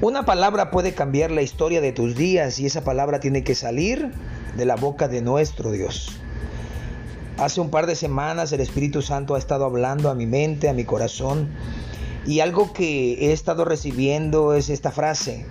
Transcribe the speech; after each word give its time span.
Una 0.00 0.24
palabra 0.24 0.70
puede 0.70 0.94
cambiar 0.94 1.32
la 1.32 1.42
historia 1.42 1.80
de 1.80 1.90
tus 1.90 2.14
días 2.14 2.60
y 2.60 2.66
esa 2.66 2.84
palabra 2.84 3.18
tiene 3.18 3.42
que 3.42 3.56
salir 3.56 4.12
de 4.56 4.64
la 4.64 4.76
boca 4.76 5.08
de 5.08 5.22
nuestro 5.22 5.72
Dios. 5.72 6.12
Hace 7.36 7.60
un 7.60 7.70
par 7.70 7.88
de 7.88 7.96
semanas 7.96 8.52
el 8.52 8.60
Espíritu 8.60 9.02
Santo 9.02 9.34
ha 9.34 9.38
estado 9.38 9.64
hablando 9.64 10.08
a 10.08 10.14
mi 10.14 10.24
mente, 10.24 10.68
a 10.68 10.72
mi 10.72 10.84
corazón, 10.84 11.48
y 12.24 12.38
algo 12.38 12.72
que 12.72 13.26
he 13.26 13.32
estado 13.32 13.64
recibiendo 13.64 14.54
es 14.54 14.70
esta 14.70 14.92
frase, 14.92 15.46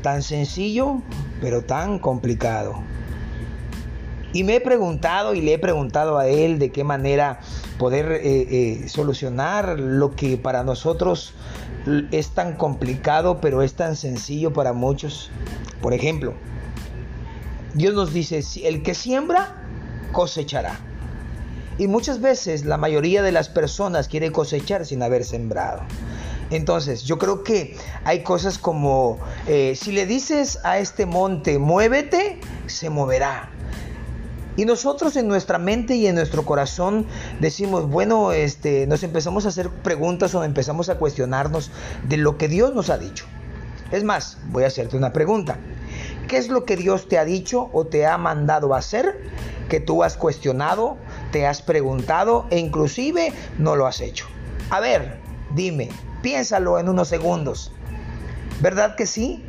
tan 0.00 0.22
sencillo, 0.22 1.02
pero 1.42 1.62
tan 1.62 1.98
complicado. 1.98 2.82
Y 4.32 4.44
me 4.44 4.56
he 4.56 4.60
preguntado 4.60 5.34
y 5.34 5.40
le 5.40 5.54
he 5.54 5.58
preguntado 5.58 6.18
a 6.18 6.26
él 6.28 6.58
de 6.58 6.70
qué 6.70 6.84
manera 6.84 7.40
poder 7.78 8.12
eh, 8.12 8.20
eh, 8.22 8.88
solucionar 8.88 9.80
lo 9.80 10.14
que 10.14 10.36
para 10.36 10.64
nosotros 10.64 11.34
es 12.10 12.30
tan 12.30 12.54
complicado, 12.54 13.40
pero 13.40 13.62
es 13.62 13.74
tan 13.74 13.96
sencillo 13.96 14.52
para 14.52 14.72
muchos. 14.72 15.30
Por 15.80 15.94
ejemplo, 15.94 16.34
Dios 17.74 17.94
nos 17.94 18.12
dice, 18.12 18.42
el 18.66 18.82
que 18.82 18.94
siembra, 18.94 19.54
cosechará. 20.12 20.78
Y 21.78 21.86
muchas 21.86 22.20
veces 22.20 22.64
la 22.64 22.76
mayoría 22.76 23.22
de 23.22 23.32
las 23.32 23.48
personas 23.48 24.08
quiere 24.08 24.32
cosechar 24.32 24.84
sin 24.84 25.02
haber 25.02 25.24
sembrado. 25.24 25.82
Entonces, 26.50 27.04
yo 27.04 27.18
creo 27.18 27.44
que 27.44 27.76
hay 28.04 28.22
cosas 28.22 28.58
como, 28.58 29.18
eh, 29.46 29.74
si 29.76 29.92
le 29.92 30.06
dices 30.06 30.58
a 30.64 30.78
este 30.78 31.06
monte, 31.06 31.58
muévete, 31.58 32.40
se 32.66 32.90
moverá. 32.90 33.50
Y 34.58 34.64
nosotros 34.64 35.14
en 35.14 35.28
nuestra 35.28 35.56
mente 35.56 35.94
y 35.94 36.08
en 36.08 36.16
nuestro 36.16 36.44
corazón 36.44 37.06
decimos, 37.38 37.88
bueno, 37.88 38.32
este, 38.32 38.88
nos 38.88 39.04
empezamos 39.04 39.46
a 39.46 39.50
hacer 39.50 39.70
preguntas 39.70 40.34
o 40.34 40.42
empezamos 40.42 40.88
a 40.88 40.98
cuestionarnos 40.98 41.70
de 42.08 42.16
lo 42.16 42.38
que 42.38 42.48
Dios 42.48 42.74
nos 42.74 42.90
ha 42.90 42.98
dicho. 42.98 43.24
Es 43.92 44.02
más, 44.02 44.36
voy 44.48 44.64
a 44.64 44.66
hacerte 44.66 44.96
una 44.96 45.12
pregunta. 45.12 45.58
¿Qué 46.26 46.38
es 46.38 46.48
lo 46.48 46.64
que 46.64 46.74
Dios 46.74 47.06
te 47.06 47.18
ha 47.18 47.24
dicho 47.24 47.70
o 47.72 47.86
te 47.86 48.04
ha 48.04 48.18
mandado 48.18 48.74
hacer 48.74 49.20
que 49.68 49.78
tú 49.78 50.02
has 50.02 50.16
cuestionado, 50.16 50.96
te 51.30 51.46
has 51.46 51.62
preguntado 51.62 52.48
e 52.50 52.58
inclusive 52.58 53.32
no 53.58 53.76
lo 53.76 53.86
has 53.86 54.00
hecho? 54.00 54.26
A 54.70 54.80
ver, 54.80 55.20
dime, 55.54 55.88
piénsalo 56.20 56.80
en 56.80 56.88
unos 56.88 57.06
segundos. 57.06 57.70
¿Verdad 58.60 58.96
que 58.96 59.06
sí? 59.06 59.44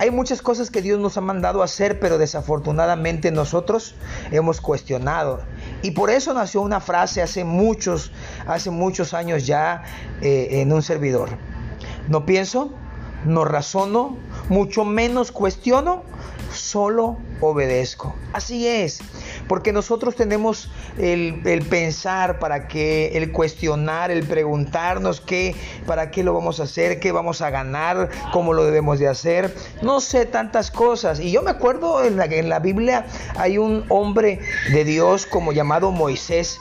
Hay 0.00 0.10
muchas 0.10 0.40
cosas 0.40 0.70
que 0.70 0.80
Dios 0.80 0.98
nos 0.98 1.18
ha 1.18 1.20
mandado 1.20 1.60
a 1.60 1.66
hacer, 1.66 2.00
pero 2.00 2.16
desafortunadamente 2.16 3.30
nosotros 3.30 3.94
hemos 4.30 4.62
cuestionado. 4.62 5.42
Y 5.82 5.90
por 5.90 6.08
eso 6.08 6.32
nació 6.32 6.62
una 6.62 6.80
frase 6.80 7.20
hace 7.20 7.44
muchos, 7.44 8.10
hace 8.46 8.70
muchos 8.70 9.12
años 9.12 9.46
ya 9.46 9.82
eh, 10.22 10.62
en 10.62 10.72
un 10.72 10.82
servidor. 10.82 11.28
No 12.08 12.24
pienso, 12.24 12.72
no 13.26 13.44
razono, 13.44 14.16
mucho 14.48 14.86
menos 14.86 15.32
cuestiono, 15.32 16.02
solo 16.50 17.18
obedezco. 17.42 18.14
Así 18.32 18.66
es 18.66 19.00
porque 19.50 19.72
nosotros 19.72 20.14
tenemos 20.14 20.70
el, 20.96 21.42
pensar 21.68 22.38
para 22.38 22.68
qué, 22.68 23.18
el 23.18 23.32
cuestionar, 23.32 24.12
el 24.12 24.24
preguntarnos 24.24 25.20
qué, 25.20 25.56
para 25.88 26.12
qué 26.12 26.22
lo 26.22 26.32
vamos 26.32 26.60
a 26.60 26.62
hacer, 26.62 27.00
qué 27.00 27.10
vamos 27.10 27.42
a 27.42 27.50
ganar, 27.50 28.10
cómo 28.32 28.52
lo 28.52 28.64
debemos 28.64 29.00
de 29.00 29.08
hacer. 29.08 29.52
No 29.82 30.00
sé 30.00 30.24
tantas 30.24 30.70
cosas. 30.70 31.18
Y 31.18 31.32
yo 31.32 31.42
me 31.42 31.50
acuerdo 31.50 32.04
en 32.04 32.16
la, 32.16 32.26
en 32.26 32.48
la 32.48 32.60
Biblia 32.60 33.06
hay 33.36 33.58
un 33.58 33.84
hombre 33.88 34.38
de 34.72 34.84
Dios 34.84 35.26
como 35.26 35.50
llamado 35.50 35.90
Moisés 35.90 36.60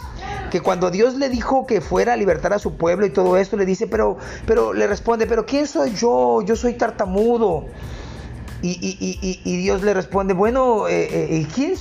que 0.50 0.60
cuando 0.60 0.90
Dios 0.90 1.14
le 1.14 1.30
dijo 1.30 1.68
que 1.68 1.82
fuera 1.82 2.14
a 2.14 2.16
libertar 2.16 2.54
a 2.54 2.60
su 2.60 2.76
pueblo 2.76 3.06
y 3.06 3.12
todo 3.12 3.38
esto, 3.38 3.56
le 3.56 3.68
dice, 3.68 3.86
pero, 3.86 4.18
pero 4.48 4.74
le 4.74 4.88
responde, 4.88 5.28
pero 5.28 5.46
¿quién 5.46 5.68
soy 5.68 5.94
yo? 5.94 6.42
Yo 6.42 6.56
soy 6.56 6.74
tartamudo. 6.74 7.68
Y, 8.62 9.58
Dios 9.62 9.82
le 9.84 9.94
responde, 9.94 10.34
bueno, 10.34 10.88
eh, 10.88 11.08
eh, 11.12 11.48
¿quién, 11.56 11.76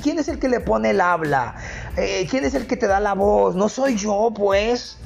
quién, 0.00 0.18
es 0.18 0.28
el 0.28 0.38
que 0.38 0.48
le 0.48 0.60
pone 0.60 0.90
el 0.90 1.00
habla? 1.00 1.56
Eh, 1.96 2.26
¿Quién 2.30 2.44
es 2.44 2.54
el 2.54 2.66
que 2.66 2.76
te 2.76 2.86
da 2.86 3.00
la 3.00 3.14
voz? 3.14 3.56
No 3.56 3.68
soy 3.68 3.96
yo, 3.96 4.32
pues. 4.34 4.98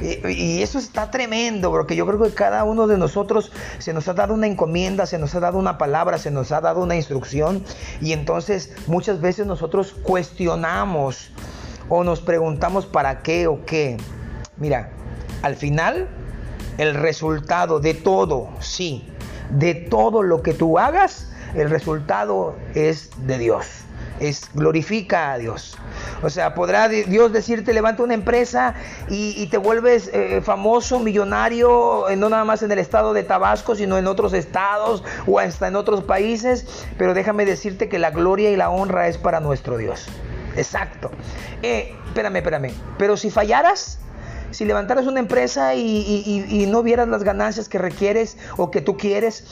Y 0.00 0.62
eso 0.62 0.78
está 0.78 1.10
tremendo, 1.12 1.70
porque 1.70 1.94
yo 1.94 2.04
creo 2.06 2.20
que 2.20 2.34
cada 2.34 2.64
uno 2.64 2.88
de 2.88 2.98
nosotros 2.98 3.52
se 3.78 3.92
nos 3.92 4.08
ha 4.08 4.14
dado 4.14 4.34
una 4.34 4.48
encomienda, 4.48 5.06
se 5.06 5.18
nos 5.18 5.34
ha 5.36 5.40
dado 5.40 5.58
una 5.58 5.78
palabra, 5.78 6.18
se 6.18 6.32
nos 6.32 6.50
ha 6.50 6.60
dado 6.60 6.82
una 6.82 6.96
instrucción. 6.96 7.64
Y 8.00 8.12
entonces 8.12 8.72
muchas 8.88 9.20
veces 9.20 9.46
nosotros 9.46 9.94
cuestionamos 10.02 11.30
o 11.88 12.02
nos 12.02 12.20
preguntamos 12.20 12.86
para 12.86 13.22
qué 13.22 13.46
o 13.46 13.64
qué. 13.64 13.96
Mira, 14.56 14.90
al 15.42 15.56
final, 15.56 16.08
el 16.78 16.94
resultado 16.94 17.80
de 17.80 17.94
todo, 17.94 18.48
sí, 18.60 19.11
de 19.52 19.74
todo 19.74 20.22
lo 20.22 20.42
que 20.42 20.54
tú 20.54 20.78
hagas, 20.78 21.28
el 21.54 21.70
resultado 21.70 22.56
es 22.74 23.10
de 23.26 23.38
Dios. 23.38 23.66
Es 24.20 24.48
glorifica 24.54 25.32
a 25.32 25.38
Dios. 25.38 25.76
O 26.22 26.30
sea, 26.30 26.54
podrá 26.54 26.88
Dios 26.88 27.32
decirte, 27.32 27.72
levanta 27.72 28.02
una 28.02 28.14
empresa 28.14 28.74
y, 29.08 29.46
te 29.46 29.58
vuelves 29.58 30.10
eh, 30.12 30.40
famoso, 30.42 31.00
millonario, 31.00 32.08
eh, 32.08 32.16
no 32.16 32.28
nada 32.28 32.44
más 32.44 32.62
en 32.62 32.70
el 32.70 32.78
estado 32.78 33.14
de 33.14 33.24
Tabasco, 33.24 33.74
sino 33.74 33.98
en 33.98 34.06
otros 34.06 34.32
estados 34.32 35.02
o 35.26 35.40
hasta 35.40 35.68
en 35.68 35.76
otros 35.76 36.04
países. 36.04 36.86
Pero 36.98 37.14
déjame 37.14 37.44
decirte 37.44 37.88
que 37.88 37.98
la 37.98 38.10
gloria 38.10 38.50
y 38.50 38.56
la 38.56 38.70
honra 38.70 39.08
es 39.08 39.18
para 39.18 39.40
nuestro 39.40 39.76
Dios. 39.76 40.06
Exacto. 40.56 41.10
Eh, 41.62 41.96
espérame, 42.06 42.36
espérame. 42.36 42.74
Pero 42.98 43.16
si 43.16 43.30
fallaras, 43.30 43.98
si 44.52 44.64
levantaras 44.64 45.06
una 45.06 45.20
empresa 45.20 45.74
y, 45.74 46.66
no 46.70 46.82
vieras 46.82 47.08
las 47.08 47.24
ganancias 47.24 47.68
que 47.68 47.78
requieres 47.78 48.36
o 48.56 48.70
que 48.70 48.80
tú 48.80 48.96
quieres, 48.96 49.44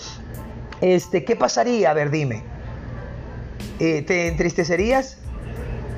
este, 0.80 1.24
¿qué 1.24 1.36
pasaría? 1.36 1.90
A 1.90 1.94
ver, 1.94 2.10
dime. 2.10 2.42
Eh, 3.78 4.02
¿Te 4.02 4.28
entristecerías? 4.28 5.16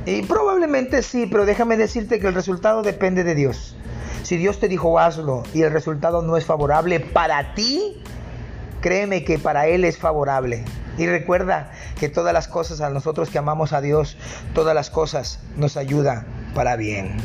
Y 0.07 0.23
probablemente 0.23 1.03
sí, 1.03 1.29
pero 1.31 1.47
déjame 1.47 1.77
decirte 1.77 2.19
que 2.19 2.27
el 2.27 2.35
resultado 2.35 2.83
depende 2.83 3.23
de 3.25 3.35
Dios. 3.35 3.77
Si 4.23 4.37
Dios 4.37 4.59
te 4.59 4.69
dijo 4.69 4.99
hazlo 4.99 5.43
y 5.53 5.63
el 5.63 5.73
resultado 5.73 6.23
no 6.23 6.37
es 6.37 6.45
favorable 6.45 7.01
para 7.01 7.55
ti, 7.55 8.03
créeme 8.81 9.25
que 9.25 9.39
para 9.39 9.67
Él 9.67 9.85
es 9.85 9.99
favorable. 9.99 10.65
Y 10.99 11.07
recuerda 11.07 11.71
que 11.99 12.09
todas 12.09 12.35
las 12.35 12.49
cosas 12.49 12.81
a 12.81 12.91
nosotros 12.91 13.31
que 13.31 13.39
amamos 13.39 13.73
a 13.73 13.81
Dios, 13.81 14.17
todas 14.55 14.75
las 14.75 14.91
cosas 14.91 15.41
nos 15.57 15.77
ayudan 15.77 16.27
para 16.55 16.77
bien. 16.77 17.17